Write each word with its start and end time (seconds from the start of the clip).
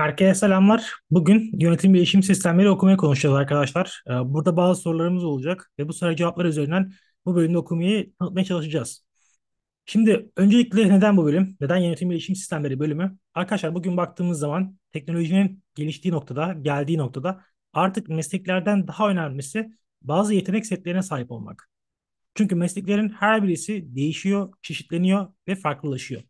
Herkese 0.00 0.34
selamlar. 0.34 0.94
Bugün 1.10 1.50
yönetim 1.60 1.94
bilişim 1.94 2.22
sistemleri 2.22 2.70
okumayı 2.70 2.96
konuşacağız 2.96 3.34
arkadaşlar. 3.34 4.02
Ee, 4.08 4.10
Burada 4.10 4.56
bazı 4.56 4.80
sorularımız 4.80 5.24
olacak 5.24 5.72
ve 5.78 5.88
bu 5.88 5.92
soru 5.92 6.16
cevaplar 6.16 6.44
üzerinden 6.44 6.92
bu 7.26 7.34
bölümde 7.36 7.58
okumayı 7.58 8.12
tanıtmaya 8.18 8.44
çalışacağız. 8.44 9.04
Şimdi 9.86 10.30
öncelikle 10.36 10.88
neden 10.88 11.16
bu 11.16 11.24
bölüm? 11.24 11.56
Neden 11.60 11.76
yönetim 11.76 12.10
bilişim 12.10 12.36
sistemleri 12.36 12.78
bölümü? 12.80 13.18
Arkadaşlar 13.34 13.74
bugün 13.74 13.96
baktığımız 13.96 14.38
zaman 14.38 14.78
teknolojinin 14.92 15.62
geliştiği 15.74 16.12
noktada, 16.14 16.52
geldiği 16.62 16.98
noktada 16.98 17.40
artık 17.72 18.08
mesleklerden 18.08 18.88
daha 18.88 19.10
önemlisi 19.10 19.70
bazı 20.02 20.34
yetenek 20.34 20.66
setlerine 20.66 21.02
sahip 21.02 21.30
olmak. 21.30 21.70
Çünkü 22.34 22.54
mesleklerin 22.54 23.08
her 23.08 23.42
birisi 23.42 23.96
değişiyor, 23.96 24.52
çeşitleniyor 24.62 25.28
ve 25.48 25.54
farklılaşıyor. 25.54 26.22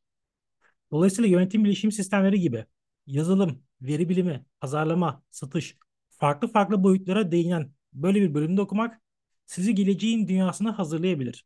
Dolayısıyla 0.92 1.30
yönetim 1.30 1.64
bilişim 1.64 1.92
sistemleri 1.92 2.40
gibi 2.40 2.64
yazılım, 3.12 3.62
veri 3.82 4.08
bilimi, 4.08 4.44
pazarlama, 4.60 5.22
satış, 5.30 5.76
farklı 6.10 6.48
farklı 6.48 6.82
boyutlara 6.82 7.32
değinen 7.32 7.72
böyle 7.92 8.20
bir 8.22 8.34
bölümde 8.34 8.60
okumak 8.60 9.00
sizi 9.46 9.74
geleceğin 9.74 10.28
dünyasına 10.28 10.78
hazırlayabilir. 10.78 11.44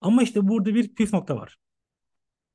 Ama 0.00 0.22
işte 0.22 0.48
burada 0.48 0.74
bir 0.74 0.94
püf 0.94 1.12
nokta 1.12 1.36
var. 1.36 1.56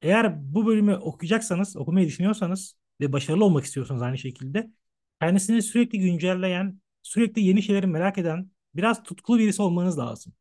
Eğer 0.02 0.54
bu 0.54 0.66
bölümü 0.66 0.96
okuyacaksanız, 0.96 1.78
okumayı 1.78 2.08
düşünüyorsanız 2.08 2.78
ve 3.02 3.14
başarılı 3.14 3.46
olmak 3.46 3.66
istiyorsanız 3.66 4.02
aynı 4.02 4.18
şekilde 4.18 4.72
kendisini 5.22 5.62
sürekli 5.62 6.00
güncelleyen, 6.00 6.82
sürekli 7.04 7.42
yeni 7.42 7.64
şeyleri 7.64 7.88
merak 7.88 8.18
eden, 8.18 8.52
biraz 8.76 9.04
tutkulu 9.04 9.40
birisi 9.40 9.62
olmanız 9.62 9.98
lazım. 10.00 10.34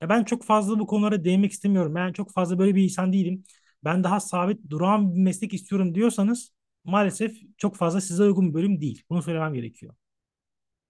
Ya 0.00 0.08
ben 0.08 0.24
çok 0.24 0.44
fazla 0.44 0.78
bu 0.78 0.86
konulara 0.86 1.24
değinmek 1.24 1.52
istemiyorum. 1.52 1.94
Ben 1.94 2.12
çok 2.12 2.32
fazla 2.32 2.58
böyle 2.58 2.74
bir 2.74 2.82
insan 2.82 3.12
değilim. 3.12 3.44
Ben 3.84 4.04
daha 4.04 4.20
sabit, 4.20 4.70
durağan 4.70 5.14
bir 5.14 5.20
meslek 5.20 5.54
istiyorum 5.54 5.94
diyorsanız 5.94 6.52
maalesef 6.84 7.36
çok 7.58 7.76
fazla 7.76 8.00
size 8.00 8.22
uygun 8.22 8.48
bir 8.48 8.54
bölüm 8.54 8.80
değil. 8.80 9.04
Bunu 9.10 9.22
söylemem 9.22 9.54
gerekiyor. 9.54 9.94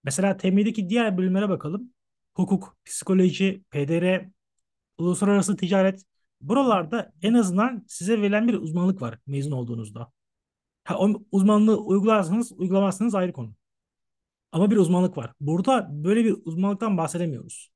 Mesela 0.03 0.37
TM'deki 0.37 0.89
diğer 0.89 1.17
bölümlere 1.17 1.49
bakalım. 1.49 1.93
Hukuk, 2.33 2.77
psikoloji, 2.85 3.63
PDR, 3.71 4.29
uluslararası 4.97 5.57
ticaret. 5.57 6.05
Buralarda 6.41 7.13
en 7.21 7.33
azından 7.33 7.85
size 7.87 8.21
verilen 8.21 8.47
bir 8.47 8.53
uzmanlık 8.53 9.01
var 9.01 9.19
mezun 9.27 9.51
olduğunuzda. 9.51 10.11
Ha, 10.83 10.97
o 10.99 11.23
uzmanlığı 11.31 11.77
uygularsanız 11.77 12.51
uygulamazsanız 12.51 13.15
ayrı 13.15 13.33
konu. 13.33 13.55
Ama 14.51 14.71
bir 14.71 14.77
uzmanlık 14.77 15.17
var. 15.17 15.33
Burada 15.39 15.87
böyle 15.91 16.25
bir 16.25 16.35
uzmanlıktan 16.45 16.97
bahsedemiyoruz. 16.97 17.71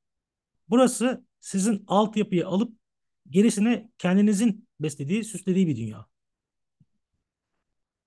Burası 0.69 1.25
sizin 1.39 1.83
altyapıyı 1.87 2.47
alıp 2.47 2.77
gerisini 3.29 3.89
kendinizin 3.97 4.67
beslediği, 4.79 5.23
süslediği 5.23 5.67
bir 5.67 5.77
dünya. 5.77 6.05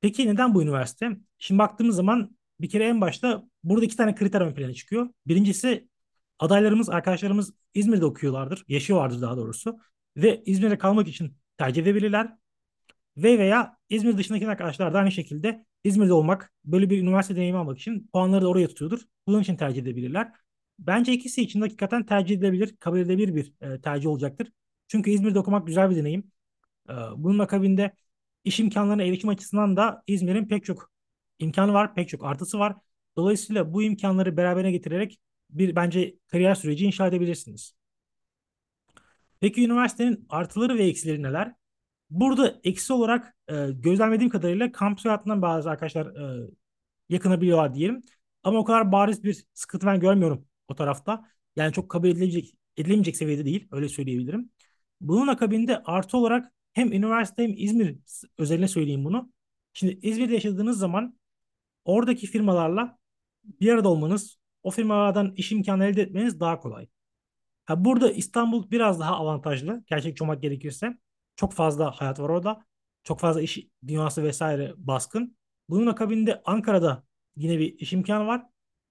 Peki 0.00 0.26
neden 0.26 0.54
bu 0.54 0.62
üniversite? 0.62 1.16
Şimdi 1.38 1.58
baktığımız 1.58 1.96
zaman 1.96 2.36
bir 2.60 2.68
kere 2.68 2.84
en 2.84 3.00
başta 3.00 3.44
burada 3.64 3.84
iki 3.84 3.96
tane 3.96 4.14
kriter 4.14 4.40
ön 4.40 4.54
plana 4.54 4.74
çıkıyor. 4.74 5.08
Birincisi 5.26 5.88
adaylarımız, 6.38 6.90
arkadaşlarımız 6.90 7.52
İzmir'de 7.74 8.04
okuyorlardır, 8.04 8.64
yaşıyorlardır 8.68 9.20
daha 9.20 9.36
doğrusu. 9.36 9.78
Ve 10.16 10.42
İzmir'de 10.46 10.78
kalmak 10.78 11.08
için 11.08 11.36
tercih 11.58 11.82
edebilirler. 11.82 12.36
Ve 13.16 13.38
veya 13.38 13.76
İzmir 13.88 14.18
dışındaki 14.18 14.48
arkadaşlar 14.48 14.94
da 14.94 14.98
aynı 14.98 15.12
şekilde 15.12 15.66
İzmir'de 15.84 16.12
olmak, 16.12 16.52
böyle 16.64 16.90
bir 16.90 16.98
üniversite 17.02 17.36
deneyimi 17.36 17.58
almak 17.58 17.78
için 17.78 18.08
puanları 18.12 18.42
da 18.42 18.48
oraya 18.48 18.68
tutuyordur. 18.68 19.00
Bunun 19.26 19.40
için 19.40 19.56
tercih 19.56 19.82
edebilirler. 19.82 20.32
Bence 20.78 21.12
ikisi 21.12 21.42
için 21.42 21.60
hakikaten 21.60 22.06
tercih 22.06 22.36
edilebilir, 22.36 22.76
kabul 22.76 22.98
edilebilir 22.98 23.34
bir 23.34 23.52
e, 23.60 23.80
tercih 23.80 24.08
olacaktır. 24.08 24.52
Çünkü 24.88 25.10
İzmir'de 25.10 25.38
okumak 25.38 25.66
güzel 25.66 25.90
bir 25.90 25.96
deneyim. 25.96 26.32
E, 26.90 26.92
bunun 27.16 27.38
akabinde 27.38 27.92
iş 28.44 28.60
imkanlarına 28.60 29.02
erişim 29.02 29.28
açısından 29.30 29.76
da 29.76 30.02
İzmir'in 30.06 30.48
pek 30.48 30.64
çok 30.64 30.90
imkanı 31.38 31.72
var, 31.72 31.94
pek 31.94 32.08
çok 32.08 32.24
artısı 32.24 32.58
var. 32.58 32.76
Dolayısıyla 33.16 33.72
bu 33.72 33.82
imkanları 33.82 34.36
beraberine 34.36 34.72
getirerek 34.72 35.20
bir 35.50 35.76
bence 35.76 36.14
kariyer 36.28 36.54
süreci 36.54 36.86
inşa 36.86 37.06
edebilirsiniz. 37.06 37.74
Peki 39.40 39.64
üniversitenin 39.64 40.26
artıları 40.28 40.78
ve 40.78 40.84
eksileri 40.86 41.22
neler? 41.22 41.54
Burada 42.10 42.60
eksi 42.64 42.92
olarak 42.92 43.36
e, 43.48 43.66
gözlemlediğim 43.72 44.30
kadarıyla 44.30 44.72
kampüs 44.72 45.04
hayatından 45.04 45.42
bazı 45.42 45.70
arkadaşlar 45.70 46.06
e, 46.46 46.50
yakınabiliyorlar 47.08 47.74
diyelim. 47.74 48.02
Ama 48.42 48.58
o 48.58 48.64
kadar 48.64 48.92
bariz 48.92 49.24
bir 49.24 49.44
sıkıntı 49.54 49.86
ben 49.86 50.00
görmüyorum 50.00 50.46
o 50.68 50.74
tarafta. 50.74 51.24
Yani 51.56 51.72
çok 51.72 51.90
kabul 51.90 52.08
edilecek, 52.08 52.54
edilemeyecek 52.76 53.16
seviyede 53.16 53.44
değil. 53.44 53.68
Öyle 53.72 53.88
söyleyebilirim. 53.88 54.50
Bunun 55.00 55.26
akabinde 55.26 55.82
artı 55.82 56.16
olarak 56.16 56.52
hem 56.72 56.92
üniversite 56.92 57.42
hem 57.42 57.54
İzmir 57.56 57.98
özeline 58.38 58.68
söyleyeyim 58.68 59.04
bunu. 59.04 59.32
Şimdi 59.72 59.98
İzmir'de 60.02 60.34
yaşadığınız 60.34 60.78
zaman 60.78 61.18
oradaki 61.84 62.26
firmalarla 62.26 62.98
bir 63.44 63.72
arada 63.72 63.88
olmanız, 63.88 64.38
o 64.62 64.70
firmalardan 64.70 65.34
iş 65.36 65.52
imkanı 65.52 65.84
elde 65.84 66.02
etmeniz 66.02 66.40
daha 66.40 66.60
kolay. 66.60 66.88
Ha 67.64 67.84
burada 67.84 68.10
İstanbul 68.10 68.70
biraz 68.70 69.00
daha 69.00 69.16
avantajlı. 69.16 69.84
Gerçek 69.86 70.22
olmak 70.22 70.42
gerekirse. 70.42 70.98
Çok 71.36 71.52
fazla 71.52 71.90
hayat 71.90 72.20
var 72.20 72.28
orada. 72.28 72.64
Çok 73.04 73.20
fazla 73.20 73.42
iş 73.42 73.58
dünyası 73.86 74.22
vesaire 74.22 74.74
baskın. 74.76 75.36
Bunun 75.68 75.86
akabinde 75.86 76.42
Ankara'da 76.44 77.04
yine 77.36 77.58
bir 77.58 77.78
iş 77.78 77.92
imkanı 77.92 78.26
var. 78.26 78.46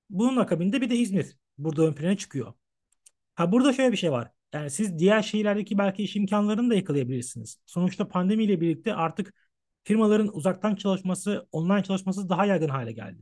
Bunun 0.09 0.37
akabinde 0.37 0.81
bir 0.81 0.89
de 0.89 0.95
İzmir 0.95 1.37
burada 1.57 1.83
ön 1.87 1.93
plana 1.93 2.17
çıkıyor. 2.17 2.53
Ha 3.35 3.51
burada 3.51 3.73
şöyle 3.73 3.91
bir 3.91 3.97
şey 3.97 4.11
var. 4.11 4.31
Yani 4.53 4.69
siz 4.69 4.99
diğer 4.99 5.21
şehirlerdeki 5.21 5.77
belki 5.77 6.03
iş 6.03 6.15
imkanlarını 6.15 6.69
da 6.69 6.75
yakalayabilirsiniz. 6.75 7.57
Sonuçta 7.65 8.07
pandemiyle 8.07 8.61
birlikte 8.61 8.93
artık 8.93 9.33
firmaların 9.83 10.35
uzaktan 10.35 10.75
çalışması, 10.75 11.47
online 11.51 11.83
çalışması 11.83 12.29
daha 12.29 12.45
yaygın 12.45 12.69
hale 12.69 12.91
geldi. 12.91 13.21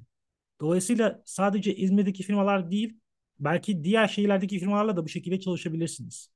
Dolayısıyla 0.61 1.21
sadece 1.25 1.75
İzmir'deki 1.75 2.23
firmalar 2.23 2.71
değil, 2.71 2.99
belki 3.39 3.83
diğer 3.83 4.07
şehirlerdeki 4.07 4.59
firmalarla 4.59 4.97
da 4.97 5.03
bu 5.05 5.09
şekilde 5.09 5.39
çalışabilirsiniz. 5.39 6.29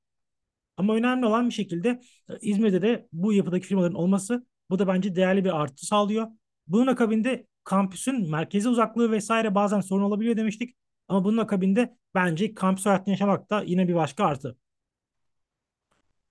Ama 0.77 0.95
önemli 0.95 1.25
olan 1.25 1.49
bir 1.49 1.53
şekilde 1.53 1.89
e, 2.29 2.39
İzmir'de 2.41 2.81
de 2.81 3.07
bu 3.13 3.33
yapıdaki 3.33 3.67
firmaların 3.67 3.95
olması 3.95 4.45
bu 4.69 4.79
da 4.79 4.87
bence 4.87 5.15
değerli 5.15 5.45
bir 5.45 5.61
artı 5.61 5.85
sağlıyor. 5.85 6.27
Bunun 6.67 6.87
akabinde 6.87 7.47
kampüsün 7.63 8.29
merkeze 8.31 8.69
uzaklığı 8.69 9.11
vesaire 9.11 9.55
bazen 9.55 9.81
sorun 9.81 10.03
olabiliyor 10.03 10.37
demiştik. 10.37 10.75
Ama 11.07 11.23
bunun 11.23 11.37
akabinde 11.37 11.97
bence 12.15 12.53
kampüs 12.53 12.85
hayatını 12.85 13.09
yaşamak 13.09 13.49
da 13.49 13.63
yine 13.63 13.87
bir 13.87 13.95
başka 13.95 14.25
artı. 14.25 14.57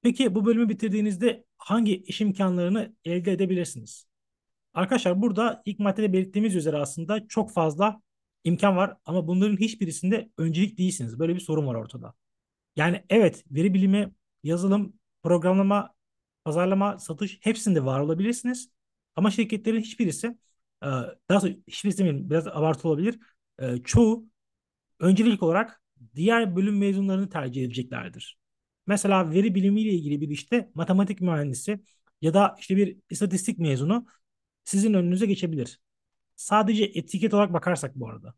Peki 0.02 0.34
bu 0.34 0.44
bölümü 0.46 0.68
bitirdiğinizde 0.68 1.44
hangi 1.58 1.96
iş 2.02 2.20
imkanlarını 2.20 2.96
elde 3.04 3.32
edebilirsiniz? 3.32 4.06
Arkadaşlar 4.74 5.22
burada 5.22 5.62
ilk 5.64 5.78
maddede 5.78 6.12
belirttiğimiz 6.12 6.56
üzere 6.56 6.76
aslında 6.76 7.28
çok 7.28 7.52
fazla 7.52 8.02
imkan 8.44 8.76
var 8.76 8.96
ama 9.04 9.28
bunların 9.28 9.56
hiçbirisinde 9.56 10.30
öncelik 10.38 10.78
değilsiniz. 10.78 11.18
Böyle 11.18 11.34
bir 11.34 11.40
sorun 11.40 11.66
var 11.66 11.74
ortada. 11.74 12.14
Yani 12.76 13.04
evet 13.10 13.44
veri 13.50 13.74
bilimi, 13.74 14.14
yazılım, 14.42 14.94
programlama, 15.22 15.94
pazarlama, 16.44 16.98
satış 16.98 17.38
hepsinde 17.42 17.84
var 17.84 18.00
olabilirsiniz. 18.00 18.70
Ama 19.16 19.30
şirketlerin 19.30 19.80
hiçbirisi, 19.80 20.26
e, 20.82 20.86
daha 21.30 21.40
sonra 21.40 21.54
hiçbirisi 21.68 21.98
demeyelim 21.98 22.30
biraz 22.30 22.48
abartı 22.48 22.88
olabilir. 22.88 23.18
E, 23.60 23.78
çoğu 23.84 24.26
öncelik 25.00 25.44
olarak 25.44 25.82
diğer 26.16 26.56
bölüm 26.56 26.78
mezunlarını 26.78 27.30
tercih 27.30 27.64
edeceklerdir. 27.64 28.37
Mesela 28.88 29.32
veri 29.32 29.54
bilimiyle 29.54 29.90
ilgili 29.90 30.20
bir 30.20 30.28
işte 30.28 30.70
matematik 30.74 31.20
mühendisi 31.20 31.80
ya 32.22 32.34
da 32.34 32.56
işte 32.60 32.76
bir 32.76 32.98
istatistik 33.10 33.58
mezunu 33.58 34.06
sizin 34.64 34.94
önünüze 34.94 35.26
geçebilir. 35.26 35.80
Sadece 36.36 36.84
etiket 36.84 37.34
olarak 37.34 37.52
bakarsak 37.52 37.96
bu 37.96 38.08
arada. 38.10 38.34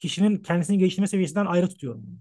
Kişinin 0.00 0.38
kendisini 0.38 0.78
geliştirme 0.78 1.06
seviyesinden 1.08 1.46
ayrı 1.46 1.68
tutuyorum 1.68 2.02
bunu. 2.06 2.18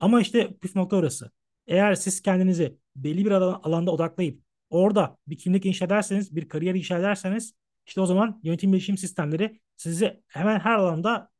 Ama 0.00 0.20
işte 0.20 0.56
püf 0.62 0.76
nokta 0.76 0.96
orası. 0.96 1.30
Eğer 1.66 1.94
siz 1.94 2.22
kendinizi 2.22 2.78
belli 2.96 3.24
bir 3.24 3.30
alanda 3.30 3.90
odaklayıp 3.90 4.42
orada 4.70 5.18
bir 5.26 5.38
kimlik 5.38 5.66
inşa 5.66 5.84
ederseniz, 5.84 6.36
bir 6.36 6.48
kariyer 6.48 6.74
inşa 6.74 6.98
ederseniz 6.98 7.54
işte 7.86 8.00
o 8.00 8.06
zaman 8.06 8.40
yönetim 8.44 8.72
bilişim 8.72 8.98
sistemleri 8.98 9.60
sizi 9.76 10.22
hemen 10.28 10.60
her 10.60 10.74
alanda 10.74 11.30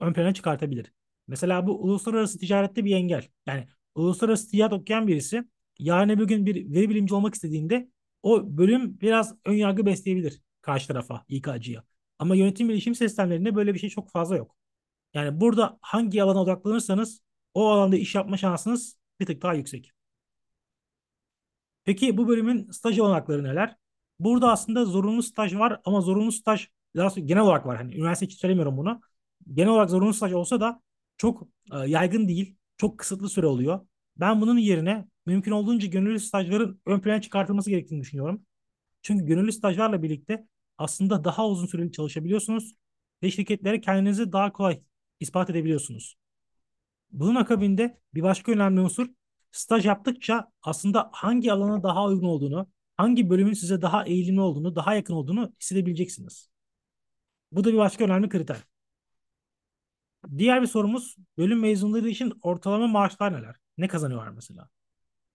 ön 0.00 0.12
plana 0.12 0.34
çıkartabilir. 0.34 0.92
Mesela 1.28 1.66
bu 1.66 1.82
uluslararası 1.82 2.38
ticarette 2.38 2.84
bir 2.84 2.96
engel. 2.96 3.28
Yani 3.46 3.68
uluslararası 3.94 4.50
ticaret 4.50 4.72
okuyan 4.72 5.06
birisi 5.08 5.44
yarın 5.78 6.18
bir 6.18 6.24
gün 6.24 6.46
bir 6.46 6.74
veri 6.74 6.90
bilimci 6.90 7.14
olmak 7.14 7.34
istediğinde 7.34 7.90
o 8.22 8.56
bölüm 8.58 9.00
biraz 9.00 9.34
ön 9.44 9.54
yargı 9.54 9.86
besleyebilir 9.86 10.42
karşı 10.62 10.88
tarafa, 10.88 11.24
İK'cıya. 11.28 11.84
Ama 12.18 12.36
yönetim 12.36 12.68
bilişim 12.68 12.94
sistemlerinde 12.94 13.54
böyle 13.54 13.74
bir 13.74 13.78
şey 13.78 13.90
çok 13.90 14.10
fazla 14.10 14.36
yok. 14.36 14.56
Yani 15.14 15.40
burada 15.40 15.78
hangi 15.82 16.22
alana 16.22 16.42
odaklanırsanız 16.42 17.22
o 17.54 17.68
alanda 17.68 17.96
iş 17.96 18.14
yapma 18.14 18.36
şansınız 18.36 18.98
bir 19.20 19.26
tık 19.26 19.42
daha 19.42 19.54
yüksek. 19.54 19.92
Peki 21.84 22.16
bu 22.16 22.28
bölümün 22.28 22.70
staj 22.70 22.98
olanakları 22.98 23.44
neler? 23.44 23.76
Burada 24.20 24.52
aslında 24.52 24.84
zorunlu 24.84 25.22
staj 25.22 25.54
var 25.56 25.80
ama 25.84 26.00
zorunlu 26.00 26.32
staj 26.32 26.68
daha 26.96 27.20
genel 27.20 27.42
olarak 27.42 27.66
var. 27.66 27.76
Hani 27.76 27.94
üniversite 27.94 28.26
için 28.26 28.38
söylemiyorum 28.38 28.76
bunu. 28.76 29.00
Genel 29.54 29.70
olarak 29.70 29.90
zorunlu 29.90 30.14
staj 30.14 30.32
olsa 30.32 30.60
da 30.60 30.82
çok 31.16 31.42
e, 31.72 31.76
yaygın 31.76 32.28
değil. 32.28 32.57
Çok 32.78 32.98
kısıtlı 32.98 33.28
süre 33.28 33.46
oluyor. 33.46 33.86
Ben 34.16 34.40
bunun 34.40 34.58
yerine 34.58 35.08
mümkün 35.26 35.52
olduğunca 35.52 35.88
gönüllü 35.88 36.20
stajların 36.20 36.80
ön 36.86 37.00
plana 37.00 37.20
çıkartılması 37.20 37.70
gerektiğini 37.70 38.00
düşünüyorum. 38.00 38.46
Çünkü 39.02 39.26
gönüllü 39.26 39.52
stajlarla 39.52 40.02
birlikte 40.02 40.46
aslında 40.78 41.24
daha 41.24 41.48
uzun 41.48 41.66
süreli 41.66 41.92
çalışabiliyorsunuz 41.92 42.74
ve 43.22 43.30
şirketlere 43.30 43.80
kendinizi 43.80 44.32
daha 44.32 44.52
kolay 44.52 44.82
ispat 45.20 45.50
edebiliyorsunuz. 45.50 46.16
Bunun 47.10 47.34
akabinde 47.34 48.00
bir 48.14 48.22
başka 48.22 48.52
önemli 48.52 48.80
unsur 48.80 49.08
staj 49.52 49.86
yaptıkça 49.86 50.52
aslında 50.62 51.10
hangi 51.12 51.52
alana 51.52 51.82
daha 51.82 52.06
uygun 52.06 52.28
olduğunu, 52.28 52.68
hangi 52.96 53.30
bölümün 53.30 53.52
size 53.52 53.82
daha 53.82 54.04
eğilimli 54.04 54.40
olduğunu, 54.40 54.76
daha 54.76 54.94
yakın 54.94 55.14
olduğunu 55.14 55.52
hissedebileceksiniz. 55.60 56.50
Bu 57.52 57.64
da 57.64 57.72
bir 57.72 57.78
başka 57.78 58.04
önemli 58.04 58.28
kriter. 58.28 58.64
Diğer 60.38 60.62
bir 60.62 60.66
sorumuz 60.66 61.16
bölüm 61.38 61.60
mezunları 61.60 62.08
için 62.08 62.32
ortalama 62.42 62.86
maaşlar 62.86 63.32
neler? 63.32 63.56
Ne 63.78 63.88
kazanıyorlar 63.88 64.28
mesela? 64.28 64.68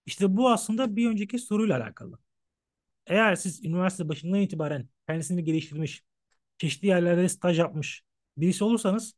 İşte 0.06 0.38
bu 0.38 0.51
aslında 0.51 0.95
bir 0.95 1.09
önceki 1.09 1.39
soruyla 1.39 1.77
alakalı. 1.77 2.19
Eğer 3.07 3.35
siz 3.35 3.65
üniversite 3.65 4.09
başından 4.09 4.39
itibaren 4.39 4.89
kendisini 5.07 5.44
geliştirmiş, 5.44 6.03
çeşitli 6.57 6.88
yerlerde 6.88 7.30
staj 7.30 7.59
yapmış 7.59 8.03
birisi 8.38 8.63
olursanız 8.63 9.13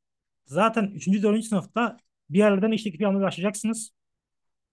zaten 0.45 0.87
3. 0.87 1.23
4. 1.23 1.43
sınıfta 1.45 1.97
bir 2.29 2.39
yerlerden 2.39 2.71
iş 2.71 2.83
teklifi 2.83 3.07
almaya 3.07 3.21
başlayacaksınız. 3.21 3.91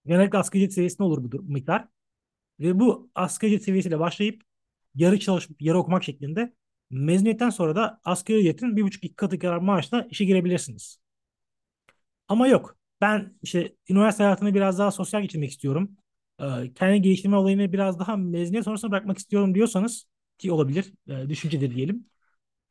Genellikle 0.07 0.39
asgari 0.39 0.63
ücret 0.63 0.75
seviyesinde 0.75 1.03
olur 1.03 1.33
bu 1.33 1.43
miktar. 1.43 1.89
Ve 2.61 2.81
bu 2.81 3.11
asgari 3.15 3.53
ücret 3.53 3.65
seviyesiyle 3.65 3.99
başlayıp 4.01 4.43
yarı 4.95 5.21
çalışıp 5.21 5.63
yarı 5.63 5.79
okumak 5.79 6.05
şeklinde 6.05 6.55
mezuniyetten 6.93 7.51
sonra 7.51 7.77
da 7.77 8.01
asgari 8.05 8.39
ücretin 8.41 8.77
bir 8.77 8.83
buçuk 8.83 9.05
iki 9.05 9.17
katı 9.17 9.39
kadar 9.39 9.59
maaşla 9.59 10.07
işe 10.11 10.25
girebilirsiniz. 10.25 10.99
Ama 12.29 12.49
yok. 12.49 12.77
Ben 13.01 13.39
işte 13.43 13.77
üniversite 13.89 14.25
hayatını 14.25 14.55
biraz 14.55 14.79
daha 14.79 14.91
sosyal 14.91 15.23
geçirmek 15.23 15.51
istiyorum. 15.51 15.97
Ee, 16.41 16.73
kendi 16.75 17.03
geliştirme 17.03 17.37
olayını 17.37 17.73
biraz 17.73 17.99
daha 17.99 18.17
mezuniyet 18.17 18.65
sonrasında 18.65 18.91
bırakmak 18.91 19.19
istiyorum 19.19 19.55
diyorsanız 19.55 20.07
ki 20.39 20.53
olabilir, 20.53 20.93
e, 21.09 21.29
düşüncedir 21.29 21.75
diyelim. 21.75 22.07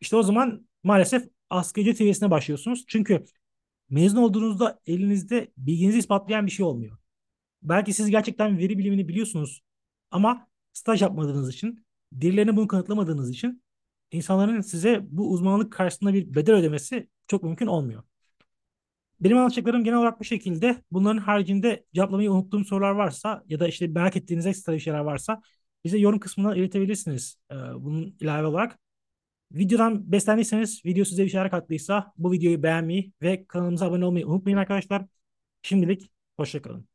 İşte 0.01 0.15
o 0.15 0.24
zaman 0.24 0.67
maalesef 0.83 1.29
asgari 1.50 1.83
ücret 1.83 1.97
seviyesine 1.97 2.31
başlıyorsunuz. 2.31 2.85
Çünkü 2.88 3.25
mezun 3.89 4.17
olduğunuzda 4.17 4.79
elinizde 4.85 5.51
bilginizi 5.57 6.00
ispatlayan 6.00 6.45
bir 6.45 6.51
şey 6.51 6.65
olmuyor. 6.65 6.97
Belki 7.63 7.94
siz 7.94 8.09
gerçekten 8.09 8.57
veri 8.57 8.77
bilimini 8.77 9.07
biliyorsunuz 9.07 9.62
ama 10.12 10.47
staj 10.74 11.01
yapmadığınız 11.01 11.53
için, 11.53 11.85
birilerine 12.12 12.57
bunu 12.57 12.67
kanıtlamadığınız 12.67 13.29
için 13.29 13.63
insanların 14.12 14.62
size 14.62 15.00
bu 15.04 15.31
uzmanlık 15.31 15.74
karşısında 15.74 16.13
bir 16.13 16.36
bedel 16.36 16.56
ödemesi 16.56 17.10
çok 17.28 17.44
mümkün 17.44 17.68
olmuyor. 17.68 18.04
Benim 19.22 19.38
anlatacaklarım 19.38 19.84
genel 19.84 19.98
olarak 19.98 20.19
bu 20.19 20.24
şekilde. 20.24 20.84
Bunların 20.92 21.18
haricinde 21.18 21.86
cevaplamayı 21.94 22.31
unuttuğum 22.31 22.66
sorular 22.66 22.92
varsa 22.92 23.44
ya 23.48 23.60
da 23.60 23.68
işte 23.68 23.88
merak 23.88 24.16
ettiğiniz 24.16 24.46
ekstra 24.46 24.74
bir 24.74 24.80
şeyler 24.80 25.00
varsa 25.00 25.42
bize 25.86 25.98
yorum 25.98 26.19
kısmına 26.19 26.56
iletebilirsiniz 26.56 27.38
ee, 27.52 27.56
bunun 27.56 28.16
ilave 28.19 28.48
olarak. 28.48 28.80
Videodan 29.52 30.12
beslendiyseniz, 30.12 30.86
video 30.86 31.06
size 31.06 31.25
bir 31.25 31.30
şeyler 31.30 31.52
kattıysa 31.52 32.13
bu 32.18 32.31
videoyu 32.31 32.63
beğenmeyi 32.63 33.13
ve 33.22 33.46
kanalımıza 33.48 33.86
abone 33.86 34.06
olmayı 34.06 34.28
unutmayın 34.28 34.58
arkadaşlar. 34.58 35.06
Şimdilik 35.63 36.12
hoşçakalın. 36.38 36.90